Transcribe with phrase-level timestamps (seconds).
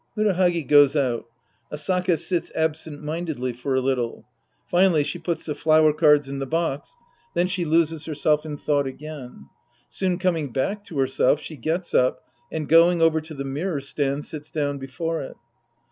[0.17, 1.25] (Murahagi ^0^5 out.
[1.71, 4.25] Asaka sits absent mindedly for a little.
[4.65, 6.97] Finally she puts the floiver cards in the box.
[7.35, 9.45] Then she loses herself in thought again.
[9.89, 14.25] Soon coming back to herself, she gets up and, going over to the mirror stand,
[14.25, 15.35] sits down before it.)